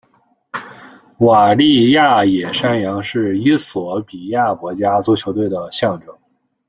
[1.19, 6.07] 瓦利亚野山羊是衣索比亚国家足球队的象征。